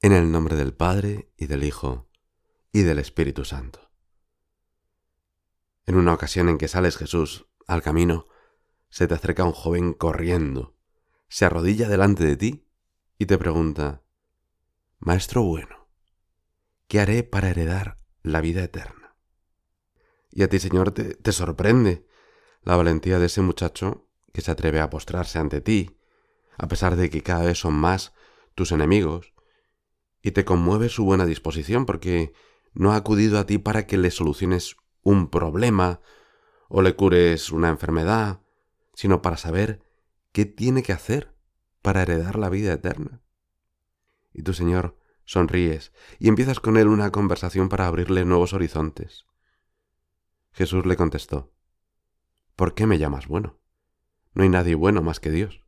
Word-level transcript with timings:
En 0.00 0.12
el 0.12 0.30
nombre 0.30 0.54
del 0.54 0.72
Padre 0.72 1.32
y 1.36 1.46
del 1.46 1.64
Hijo 1.64 2.08
y 2.70 2.82
del 2.82 3.00
Espíritu 3.00 3.44
Santo. 3.44 3.90
En 5.86 5.96
una 5.96 6.14
ocasión 6.14 6.48
en 6.48 6.56
que 6.56 6.68
sales 6.68 6.96
Jesús 6.96 7.48
al 7.66 7.82
camino, 7.82 8.28
se 8.90 9.08
te 9.08 9.14
acerca 9.14 9.42
un 9.42 9.50
joven 9.50 9.94
corriendo, 9.94 10.76
se 11.26 11.46
arrodilla 11.46 11.88
delante 11.88 12.24
de 12.24 12.36
ti 12.36 12.68
y 13.18 13.26
te 13.26 13.38
pregunta, 13.38 14.04
Maestro 15.00 15.42
bueno, 15.42 15.88
¿qué 16.86 17.00
haré 17.00 17.24
para 17.24 17.50
heredar 17.50 17.98
la 18.22 18.40
vida 18.40 18.62
eterna? 18.62 19.16
Y 20.30 20.44
a 20.44 20.48
ti, 20.48 20.60
Señor, 20.60 20.92
te, 20.92 21.16
te 21.16 21.32
sorprende 21.32 22.06
la 22.62 22.76
valentía 22.76 23.18
de 23.18 23.26
ese 23.26 23.40
muchacho 23.40 24.06
que 24.32 24.42
se 24.42 24.52
atreve 24.52 24.78
a 24.78 24.90
postrarse 24.90 25.40
ante 25.40 25.60
ti, 25.60 25.98
a 26.56 26.68
pesar 26.68 26.94
de 26.94 27.10
que 27.10 27.24
cada 27.24 27.44
vez 27.44 27.58
son 27.58 27.74
más 27.74 28.14
tus 28.54 28.70
enemigos, 28.70 29.34
y 30.22 30.32
te 30.32 30.44
conmueve 30.44 30.88
su 30.88 31.04
buena 31.04 31.26
disposición 31.26 31.86
porque 31.86 32.32
no 32.72 32.92
ha 32.92 32.96
acudido 32.96 33.38
a 33.38 33.46
ti 33.46 33.58
para 33.58 33.86
que 33.86 33.98
le 33.98 34.10
soluciones 34.10 34.76
un 35.02 35.28
problema 35.28 36.00
o 36.68 36.82
le 36.82 36.94
cures 36.94 37.50
una 37.50 37.68
enfermedad, 37.68 38.40
sino 38.94 39.22
para 39.22 39.36
saber 39.36 39.82
qué 40.32 40.44
tiene 40.44 40.82
que 40.82 40.92
hacer 40.92 41.34
para 41.82 42.02
heredar 42.02 42.36
la 42.36 42.48
vida 42.48 42.72
eterna. 42.72 43.22
Y 44.32 44.42
tú, 44.42 44.52
Señor, 44.52 44.98
sonríes 45.24 45.92
y 46.18 46.28
empiezas 46.28 46.60
con 46.60 46.76
él 46.76 46.88
una 46.88 47.10
conversación 47.10 47.68
para 47.68 47.86
abrirle 47.86 48.24
nuevos 48.24 48.52
horizontes. 48.52 49.26
Jesús 50.52 50.84
le 50.86 50.96
contestó, 50.96 51.52
¿Por 52.56 52.74
qué 52.74 52.86
me 52.86 52.98
llamas 52.98 53.28
bueno? 53.28 53.60
No 54.34 54.42
hay 54.42 54.48
nadie 54.48 54.74
bueno 54.74 55.00
más 55.00 55.20
que 55.20 55.30
Dios. 55.30 55.64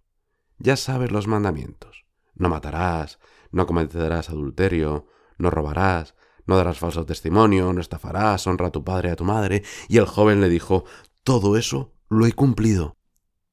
Ya 0.59 0.77
sabes 0.77 1.13
los 1.13 1.29
mandamientos. 1.29 2.05
No 2.35 2.49
matarás, 2.49 3.21
no 3.51 3.67
cometerás 3.67 4.31
adulterio, 4.31 5.07
no 5.39 5.51
robarás, 5.51 6.15
no 6.47 6.57
darás 6.57 6.79
falso 6.79 7.05
testimonio, 7.07 7.73
no 7.73 7.81
estafarás, 7.81 8.47
honra 8.47 8.69
a 8.69 8.73
tu 8.73 8.85
padre 8.85 9.09
y 9.09 9.13
a 9.13 9.17
tu 9.17 9.25
madre. 9.25 9.63
Y 9.89 9.99
el 9.99 10.07
joven 10.07 10.41
le 10.41 10.49
dijo, 10.49 10.85
todo 11.23 11.57
eso 11.57 11.95
lo 12.09 12.27
he 12.27 12.33
cumplido. 12.33 12.97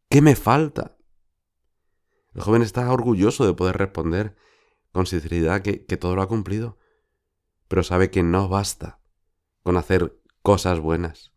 ¿Qué 0.09 0.21
me 0.21 0.35
falta? 0.35 0.97
El 2.33 2.41
joven 2.41 2.61
está 2.61 2.91
orgulloso 2.91 3.45
de 3.45 3.53
poder 3.53 3.77
responder 3.77 4.35
con 4.91 5.05
sinceridad 5.05 5.61
que, 5.61 5.85
que 5.85 5.97
todo 5.97 6.15
lo 6.15 6.21
ha 6.21 6.27
cumplido, 6.27 6.77
pero 7.67 7.83
sabe 7.83 8.09
que 8.09 8.23
no 8.23 8.47
basta 8.47 8.99
con 9.63 9.77
hacer 9.77 10.19
cosas 10.41 10.79
buenas. 10.79 11.33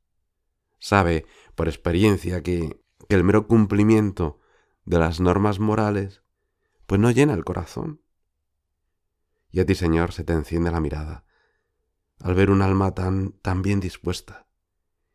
Sabe 0.79 1.27
por 1.55 1.69
experiencia 1.69 2.43
que, 2.43 2.83
que 3.09 3.17
el 3.17 3.25
mero 3.25 3.47
cumplimiento 3.47 4.41
de 4.85 4.99
las 4.99 5.21
normas 5.21 5.59
morales 5.59 6.23
pues 6.87 7.01
no 7.01 7.11
llena 7.11 7.35
el 7.35 7.45
corazón. 7.45 8.01
Y 9.51 9.61
a 9.61 9.67
ti, 9.67 9.75
Señor, 9.75 10.13
se 10.13 10.25
te 10.25 10.33
enciende 10.33 10.71
la 10.71 10.81
mirada 10.81 11.25
al 12.21 12.35
ver 12.35 12.51
un 12.51 12.63
alma 12.63 12.95
tan, 12.95 13.33
tan 13.33 13.63
bien 13.63 13.81
dispuesta. 13.81 14.47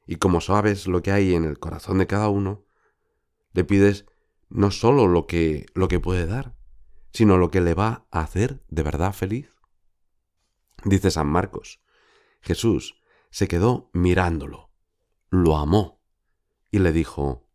Y 0.07 0.17
como 0.17 0.41
sabes 0.41 0.87
lo 0.87 1.01
que 1.01 1.11
hay 1.11 1.35
en 1.35 1.45
el 1.45 1.59
corazón 1.59 1.99
de 1.99 2.07
cada 2.07 2.29
uno, 2.29 2.65
le 3.53 3.63
pides 3.63 4.05
no 4.49 4.71
sólo 4.71 5.07
lo 5.07 5.27
que, 5.27 5.65
lo 5.73 5.87
que 5.87 5.99
puede 5.99 6.25
dar, 6.25 6.55
sino 7.11 7.37
lo 7.37 7.51
que 7.51 7.61
le 7.61 7.73
va 7.73 8.07
a 8.11 8.21
hacer 8.21 8.63
de 8.69 8.83
verdad 8.83 9.13
feliz. 9.13 9.55
Dice 10.83 11.11
San 11.11 11.27
Marcos, 11.27 11.81
Jesús 12.41 13.01
se 13.29 13.47
quedó 13.47 13.89
mirándolo, 13.93 14.71
lo 15.29 15.57
amó 15.57 16.01
y 16.71 16.79
le 16.79 16.91
dijo, 16.91 17.47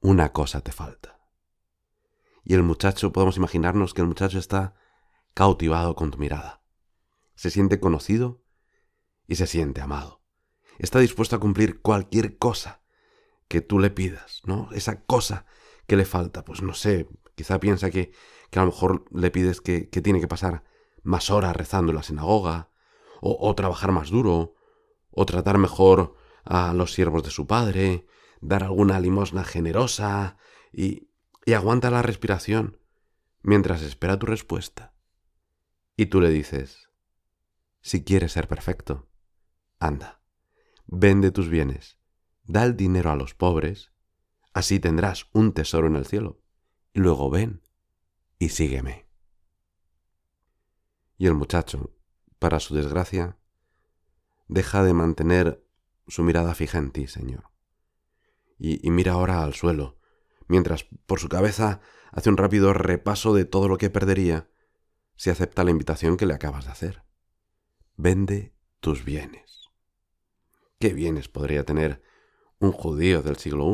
una 0.00 0.32
cosa 0.32 0.60
te 0.60 0.72
falta. 0.72 1.18
Y 2.44 2.54
el 2.54 2.62
muchacho, 2.62 3.12
podemos 3.12 3.36
imaginarnos 3.36 3.92
que 3.92 4.02
el 4.02 4.06
muchacho 4.06 4.38
está 4.38 4.74
cautivado 5.36 5.94
con 5.94 6.10
tu 6.10 6.16
mirada. 6.16 6.62
Se 7.34 7.50
siente 7.50 7.78
conocido 7.78 8.42
y 9.26 9.34
se 9.34 9.46
siente 9.46 9.82
amado. 9.82 10.22
Está 10.78 10.98
dispuesto 10.98 11.36
a 11.36 11.40
cumplir 11.40 11.82
cualquier 11.82 12.38
cosa 12.38 12.80
que 13.46 13.60
tú 13.60 13.78
le 13.78 13.90
pidas, 13.90 14.40
¿no? 14.46 14.70
Esa 14.72 15.04
cosa 15.04 15.44
que 15.86 15.96
le 15.96 16.06
falta, 16.06 16.42
pues 16.42 16.62
no 16.62 16.72
sé, 16.72 17.06
quizá 17.34 17.60
piensa 17.60 17.90
que, 17.90 18.12
que 18.48 18.58
a 18.58 18.62
lo 18.62 18.70
mejor 18.70 19.04
le 19.12 19.30
pides 19.30 19.60
que, 19.60 19.90
que, 19.90 20.00
tiene 20.00 20.20
que 20.20 20.26
pasar 20.26 20.64
más 21.02 21.28
horas 21.28 21.54
rezando 21.54 21.92
en 21.92 21.96
la 21.96 22.02
sinagoga, 22.02 22.70
o, 23.20 23.54
trabajar 23.54 23.92
más 23.92 24.08
duro, 24.08 24.54
o 25.10 25.26
tratar 25.26 25.58
mejor 25.58 26.14
a 26.44 26.72
los 26.72 26.94
siervos 26.94 27.22
de 27.22 27.30
su 27.30 27.46
padre, 27.46 28.06
dar 28.40 28.64
alguna 28.64 29.00
limosna 29.00 29.44
generosa, 29.44 30.38
y 30.72 31.08
aguanta 31.54 31.90
la 31.90 32.00
respiración 32.00 32.78
mientras 33.42 33.82
espera 33.82 34.18
tu 34.18 34.24
respuesta. 34.24 34.95
Y 35.96 36.06
tú 36.06 36.20
le 36.20 36.28
dices, 36.28 36.90
si 37.80 38.04
quieres 38.04 38.32
ser 38.32 38.48
perfecto, 38.48 39.08
anda, 39.78 40.20
vende 40.86 41.30
tus 41.30 41.48
bienes, 41.48 41.98
da 42.44 42.64
el 42.64 42.76
dinero 42.76 43.10
a 43.10 43.16
los 43.16 43.34
pobres, 43.34 43.92
así 44.52 44.78
tendrás 44.78 45.26
un 45.32 45.52
tesoro 45.54 45.86
en 45.86 45.96
el 45.96 46.04
cielo, 46.04 46.42
y 46.92 47.00
luego 47.00 47.30
ven 47.30 47.62
y 48.38 48.50
sígueme. 48.50 49.08
Y 51.16 51.26
el 51.26 51.34
muchacho, 51.34 51.96
para 52.38 52.60
su 52.60 52.74
desgracia, 52.74 53.38
deja 54.48 54.84
de 54.84 54.92
mantener 54.92 55.66
su 56.06 56.22
mirada 56.22 56.54
fija 56.54 56.76
en 56.76 56.90
ti, 56.90 57.06
Señor, 57.06 57.50
y, 58.58 58.86
y 58.86 58.90
mira 58.90 59.12
ahora 59.12 59.42
al 59.42 59.54
suelo, 59.54 59.98
mientras 60.46 60.84
por 61.06 61.20
su 61.20 61.30
cabeza 61.30 61.80
hace 62.12 62.28
un 62.28 62.36
rápido 62.36 62.74
repaso 62.74 63.32
de 63.32 63.46
todo 63.46 63.66
lo 63.66 63.78
que 63.78 63.88
perdería 63.88 64.50
si 65.16 65.30
acepta 65.30 65.64
la 65.64 65.70
invitación 65.70 66.16
que 66.16 66.26
le 66.26 66.34
acabas 66.34 66.66
de 66.66 66.72
hacer. 66.72 67.02
Vende 67.96 68.54
tus 68.80 69.04
bienes. 69.04 69.70
¿Qué 70.78 70.92
bienes 70.92 71.28
podría 71.28 71.64
tener 71.64 72.02
un 72.58 72.72
judío 72.72 73.22
del 73.22 73.36
siglo 73.36 73.66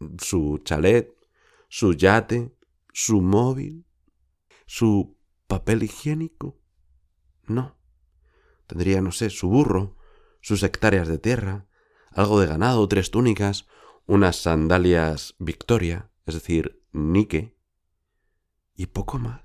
I? 0.00 0.08
Su 0.18 0.58
chalet, 0.64 1.14
su 1.68 1.94
yate, 1.94 2.52
su 2.92 3.20
móvil, 3.20 3.86
su 4.66 5.16
papel 5.46 5.84
higiénico. 5.84 6.60
No. 7.44 7.78
Tendría, 8.66 9.00
no 9.00 9.12
sé, 9.12 9.30
su 9.30 9.48
burro, 9.48 9.96
sus 10.40 10.62
hectáreas 10.62 11.08
de 11.08 11.18
tierra, 11.18 11.68
algo 12.10 12.40
de 12.40 12.46
ganado, 12.46 12.86
tres 12.88 13.10
túnicas, 13.10 13.66
unas 14.06 14.36
sandalias 14.36 15.34
Victoria, 15.38 16.10
es 16.26 16.34
decir, 16.34 16.82
Nike, 16.92 17.56
y 18.74 18.86
poco 18.86 19.18
más. 19.18 19.43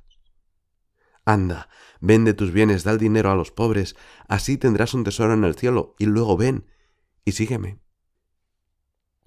Anda, 1.25 1.69
vende 1.99 2.33
tus 2.33 2.51
bienes, 2.51 2.83
da 2.83 2.91
el 2.91 2.97
dinero 2.97 3.31
a 3.31 3.35
los 3.35 3.51
pobres, 3.51 3.95
así 4.27 4.57
tendrás 4.57 4.93
un 4.93 5.03
tesoro 5.03 5.33
en 5.33 5.43
el 5.43 5.55
cielo, 5.55 5.95
y 5.99 6.05
luego 6.05 6.37
ven 6.37 6.65
y 7.25 7.33
sígueme. 7.33 7.79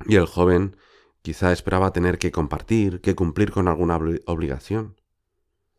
Y 0.06 0.16
el 0.16 0.26
joven 0.26 0.76
quizá 1.22 1.52
esperaba 1.52 1.92
tener 1.92 2.18
que 2.18 2.32
compartir, 2.32 3.00
que 3.00 3.14
cumplir 3.14 3.52
con 3.52 3.68
alguna 3.68 3.96
obligación, 4.26 5.00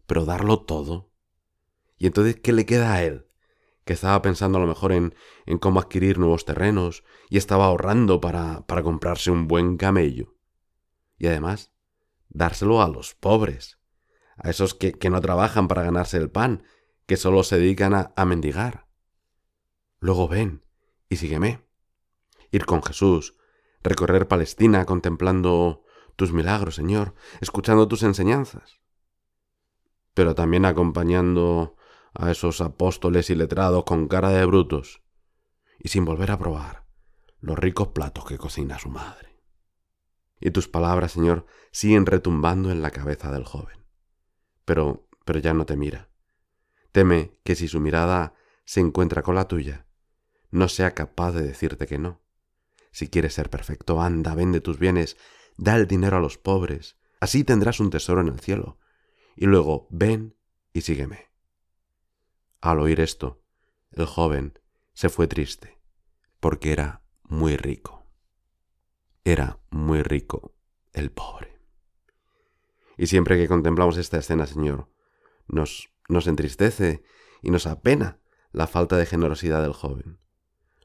pero 0.06 0.26
darlo 0.26 0.62
todo. 0.62 1.12
Y 1.98 2.08
entonces, 2.08 2.38
¿qué 2.42 2.54
le 2.54 2.66
queda 2.66 2.94
a 2.94 3.04
él? 3.04 3.28
Que 3.84 3.94
estaba 3.94 4.22
pensando 4.22 4.58
a 4.58 4.62
lo 4.62 4.68
mejor 4.68 4.94
en, 4.94 5.14
en 5.46 5.58
cómo 5.58 5.80
adquirir 5.80 6.18
nuevos 6.18 6.46
terrenos 6.46 7.04
y 7.30 7.38
estaba 7.38 7.66
ahorrando 7.66 8.22
para, 8.22 8.66
para 8.66 8.84
comprarse 8.84 9.32
un 9.32 9.48
buen 9.48 9.76
camello. 9.76 10.36
Y 11.18 11.28
además, 11.28 11.74
dárselo 12.30 12.82
a 12.82 12.88
los 12.88 13.14
pobres 13.14 13.83
a 14.38 14.50
esos 14.50 14.74
que, 14.74 14.94
que 14.94 15.10
no 15.10 15.22
trabajan 15.22 15.68
para 15.68 15.84
ganarse 15.84 16.18
el 16.18 16.30
pan, 16.30 16.64
que 17.06 17.18
solo 17.18 17.44
se 17.44 17.58
dedican 17.58 17.94
a, 17.94 18.14
a 18.16 18.26
mendigar. 18.26 18.88
Luego 20.00 20.28
ven 20.28 20.64
y 21.10 21.18
sígueme. 21.18 21.66
Ir 22.52 22.66
con 22.66 22.84
Jesús, 22.84 23.36
recorrer 23.82 24.28
Palestina 24.28 24.86
contemplando 24.86 25.84
tus 26.16 26.32
milagros, 26.32 26.76
Señor, 26.76 27.16
escuchando 27.42 27.88
tus 27.88 28.04
enseñanzas, 28.04 28.80
pero 30.14 30.36
también 30.36 30.66
acompañando 30.66 31.76
a 32.14 32.30
esos 32.30 32.62
apóstoles 32.62 33.30
y 33.30 33.36
letrados 33.36 33.84
con 33.86 34.08
cara 34.08 34.30
de 34.30 34.46
brutos 34.46 35.02
y 35.80 35.90
sin 35.90 36.06
volver 36.06 36.32
a 36.32 36.38
probar 36.38 36.86
los 37.40 37.58
ricos 37.58 37.90
platos 37.90 38.26
que 38.26 38.38
cocina 38.38 38.78
su 38.78 38.90
madre. 38.90 39.42
Y 40.40 40.52
tus 40.52 40.68
palabras, 40.68 41.14
Señor, 41.14 41.46
siguen 41.72 42.06
retumbando 42.06 42.72
en 42.72 42.82
la 42.82 42.92
cabeza 42.92 43.32
del 43.32 43.46
joven 43.46 43.83
pero, 44.66 45.08
pero 45.26 45.40
ya 45.40 45.54
no 45.54 45.66
te 45.66 45.76
mira. 45.76 46.10
Teme 46.92 47.38
que 47.44 47.56
si 47.56 47.68
su 47.68 47.80
mirada 47.80 48.36
se 48.66 48.80
encuentra 48.80 49.24
con 49.24 49.36
la 49.36 49.48
tuya, 49.48 49.88
no 50.52 50.70
sea 50.70 50.94
capaz 50.94 51.32
de 51.32 51.42
decirte 51.42 51.88
que 51.88 51.98
no. 51.98 52.22
Si 52.92 53.10
quieres 53.10 53.34
ser 53.34 53.50
perfecto, 53.50 54.02
anda, 54.02 54.36
vende 54.36 54.62
tus 54.62 54.78
bienes, 54.78 55.18
da 55.58 55.76
el 55.76 55.88
dinero 55.88 56.18
a 56.18 56.20
los 56.20 56.38
pobres, 56.38 56.98
así 57.20 57.44
tendrás 57.44 57.80
un 57.80 57.90
tesoro 57.90 58.22
en 58.22 58.28
el 58.28 58.40
cielo. 58.40 58.78
Y 59.36 59.48
luego 59.48 59.88
ven 59.90 60.38
y 60.72 60.82
sígueme. 60.82 61.32
Al 62.62 62.80
oír 62.80 63.00
esto, 63.00 63.44
el 63.92 64.06
joven 64.06 64.60
se 64.94 65.10
fue 65.10 65.28
triste, 65.28 65.80
porque 66.40 66.72
era 66.72 67.04
muy 67.24 67.58
rico. 67.58 68.06
Era 69.24 69.60
muy 69.72 70.04
rico 70.04 70.56
el 70.94 71.12
pobre. 71.12 71.53
Y 72.98 73.08
siempre 73.08 73.38
que 73.38 73.48
contemplamos 73.48 73.98
esta 73.98 74.18
escena, 74.18 74.46
Señor, 74.46 74.90
nos, 75.48 75.90
Nos 76.10 76.28
entristece 76.28 77.04
y 77.42 77.50
nos 77.50 77.66
apena 77.66 78.20
la 78.52 78.68
falta 78.68 78.98
de 78.98 79.06
generosidad 79.06 79.62
del 79.62 79.74
joven. 79.74 80.20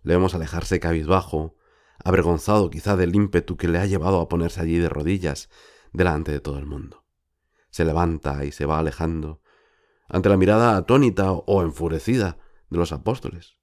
Le 0.02 0.14
vemos 0.14 0.34
alejarse 0.34 0.80
cabizbajo, 0.80 1.56
avergonzado 2.02 2.70
quizá 2.70 2.96
del 2.96 3.14
ímpetu 3.14 3.56
que 3.56 3.68
le 3.68 3.78
ha 3.78 3.86
llevado 3.86 4.20
a 4.20 4.28
ponerse 4.28 4.60
allí 4.60 4.78
de 4.78 4.88
rodillas 4.88 5.50
delante 5.92 6.32
de 6.32 6.40
todo 6.40 6.58
el 6.58 6.66
mundo. 6.66 7.04
Se 7.70 7.84
levanta 7.84 8.44
y 8.44 8.52
se 8.52 8.64
va 8.64 8.78
alejando 8.78 9.42
ante 10.08 10.28
la 10.28 10.36
mirada 10.36 10.76
atónita 10.76 11.32
o 11.32 11.62
enfurecida 11.62 12.38
de 12.70 12.78
los 12.78 12.92
apóstoles. 12.92 13.58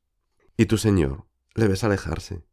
Y 0.57 0.67
tu 0.67 0.77
Señor 0.77 1.25
le 1.55 1.67
ves 1.67 1.83
alejarse 1.83 2.45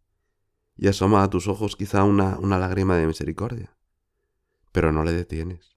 y 0.76 0.88
asoma 0.88 1.22
a 1.22 1.30
tus 1.30 1.48
ojos 1.48 1.76
quizá 1.76 2.04
una, 2.04 2.38
una 2.38 2.58
lágrima 2.58 2.96
de 2.96 3.06
misericordia. 3.06 3.76
Pero 4.72 4.92
no 4.92 5.04
le 5.04 5.12
detienes, 5.12 5.76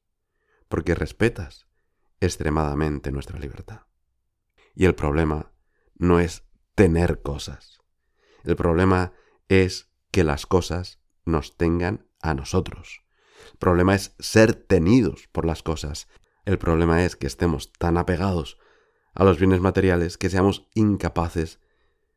porque 0.68 0.96
respetas 0.96 1.68
extremadamente 2.20 3.12
nuestra 3.12 3.40
libertad. 3.40 3.82
Y 4.74 4.86
el 4.86 4.96
problema 4.96 5.52
no 5.96 6.20
es 6.20 6.44
tener 6.76 7.22
cosas. 7.22 7.80
El 8.44 8.56
problema 8.56 9.14
es 9.48 9.92
que 10.12 10.24
las 10.24 10.46
cosas 10.46 11.00
nos 11.26 11.58
tengan 11.58 12.08
a 12.22 12.34
nosotros. 12.34 13.04
El 13.54 13.58
problema 13.58 13.96
es 13.96 14.16
ser 14.20 14.54
tenidos 14.54 15.28
por 15.32 15.46
las 15.46 15.64
cosas. 15.64 16.08
El 16.46 16.58
problema 16.58 17.04
es 17.04 17.16
que 17.16 17.28
estemos 17.28 17.72
tan 17.74 17.98
apegados 17.98 18.58
a 19.14 19.24
los 19.24 19.40
bienes 19.40 19.62
materiales 19.62 20.18
que 20.18 20.30
seamos 20.30 20.68
incapaces 20.74 21.60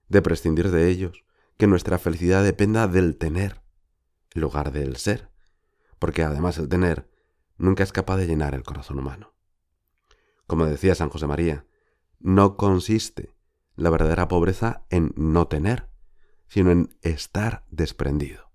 de 0.09 0.23
prescindir 0.23 0.71
de 0.71 0.89
ellos, 0.89 1.25
que 1.57 1.67
nuestra 1.67 1.99
felicidad 1.99 2.43
dependa 2.43 2.89
del 2.89 3.17
tener 3.17 3.63
en 4.35 4.41
lugar 4.43 4.73
del 4.73 4.97
ser, 4.97 5.31
porque 5.99 6.23
además 6.23 6.59
el 6.59 6.69
tener 6.69 7.09
nunca 7.59 7.83
es 7.83 7.93
capaz 7.93 8.17
de 8.17 8.27
llenar 8.27 8.55
el 8.55 8.63
corazón 8.63 8.99
humano. 8.99 9.35
Como 10.47 10.65
decía 10.65 10.95
San 10.95 11.11
José 11.11 11.27
María, 11.27 11.67
no 12.19 12.57
consiste 12.57 13.35
la 13.77 13.91
verdadera 13.91 14.29
pobreza 14.29 14.87
en 14.91 15.13
no 15.17 15.47
tener, 15.47 15.89
sino 16.47 16.71
en 16.71 16.97
estar 17.03 17.65
desprendido, 17.71 18.51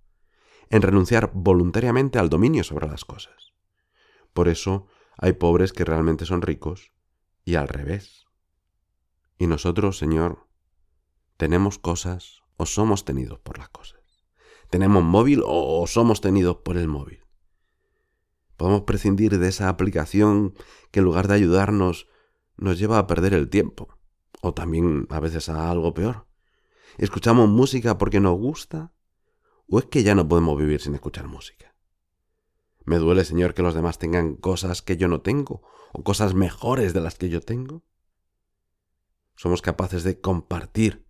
en 0.70 0.82
renunciar 0.82 1.32
voluntariamente 1.34 2.20
al 2.20 2.30
dominio 2.30 2.64
sobre 2.64 2.88
las 2.88 3.06
cosas. 3.06 3.54
Por 4.34 4.48
eso 4.48 4.88
hay 5.18 5.34
pobres 5.34 5.72
que 5.72 5.86
realmente 5.86 6.26
son 6.26 6.42
ricos 6.42 6.92
y 7.46 7.56
al 7.56 7.68
revés. 7.68 8.26
Y 9.38 9.48
nosotros, 9.48 9.98
Señor, 9.98 10.48
tenemos 11.38 11.78
cosas 11.78 12.42
o 12.58 12.66
somos 12.66 13.06
tenidos 13.06 13.40
por 13.40 13.60
las 13.60 13.70
cosas. 13.70 14.02
Tenemos 14.70 15.04
móvil 15.04 15.44
o 15.46 15.86
somos 15.88 16.22
tenidos 16.22 16.58
por 16.58 16.78
el 16.78 16.88
móvil. 16.88 17.23
Podemos 18.64 18.84
prescindir 18.84 19.40
de 19.40 19.50
esa 19.50 19.68
aplicación 19.68 20.54
que 20.90 21.00
en 21.00 21.04
lugar 21.04 21.28
de 21.28 21.34
ayudarnos 21.34 22.08
nos 22.56 22.80
lleva 22.80 22.98
a 22.98 23.08
perder 23.08 23.34
el 23.34 23.50
tiempo, 23.50 24.00
o 24.42 24.54
también 24.54 25.06
a 25.10 25.20
veces 25.20 25.50
a 25.50 25.70
algo 25.70 25.94
peor. 25.94 26.28
¿Escuchamos 26.98 27.50
música 27.50 27.98
porque 27.98 28.22
nos 28.22 28.40
gusta? 28.40 28.94
¿O 29.68 29.80
es 29.80 29.86
que 29.88 30.02
ya 30.04 30.16
no 30.16 30.30
podemos 30.30 30.58
vivir 30.58 30.80
sin 30.80 30.96
escuchar 30.96 31.28
música? 31.28 31.76
Me 32.86 33.00
duele, 33.00 33.26
Señor, 33.26 33.54
que 33.54 33.64
los 33.64 33.74
demás 33.74 34.00
tengan 34.00 34.38
cosas 34.38 34.82
que 34.82 34.96
yo 34.96 35.10
no 35.10 35.20
tengo, 35.20 35.62
o 35.92 36.06
cosas 36.06 36.34
mejores 36.34 36.94
de 36.94 37.02
las 37.02 37.16
que 37.16 37.28
yo 37.28 37.42
tengo. 37.42 37.84
¿Somos 39.36 39.62
capaces 39.62 40.06
de 40.06 40.22
compartir 40.22 41.06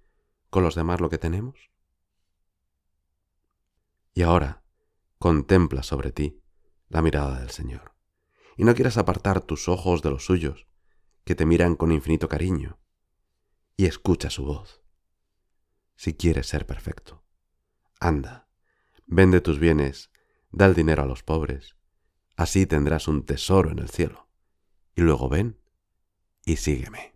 con 0.49 0.63
los 0.63 0.73
demás 0.73 1.01
lo 1.01 1.11
que 1.11 1.19
tenemos? 1.19 1.69
Y 4.15 4.23
ahora, 4.23 4.63
contempla 5.19 5.83
sobre 5.83 6.11
ti 6.11 6.42
la 6.93 7.01
mirada 7.01 7.39
del 7.39 7.49
Señor, 7.49 7.95
y 8.55 8.63
no 8.65 8.75
quieras 8.75 8.97
apartar 8.97 9.41
tus 9.41 9.67
ojos 9.67 10.03
de 10.03 10.11
los 10.11 10.25
suyos, 10.25 10.67
que 11.25 11.33
te 11.33 11.45
miran 11.45 11.75
con 11.75 11.91
infinito 11.91 12.29
cariño, 12.29 12.79
y 13.75 13.87
escucha 13.87 14.29
su 14.29 14.45
voz. 14.45 14.83
Si 15.95 16.13
quieres 16.13 16.47
ser 16.47 16.67
perfecto, 16.67 17.23
anda, 17.99 18.47
vende 19.07 19.41
tus 19.41 19.57
bienes, 19.57 20.11
da 20.51 20.67
el 20.67 20.75
dinero 20.75 21.01
a 21.01 21.07
los 21.07 21.23
pobres, 21.23 21.75
así 22.35 22.67
tendrás 22.67 23.07
un 23.07 23.25
tesoro 23.25 23.71
en 23.71 23.79
el 23.79 23.89
cielo, 23.89 24.29
y 24.95 25.01
luego 25.01 25.29
ven 25.29 25.59
y 26.45 26.57
sígueme. 26.57 27.12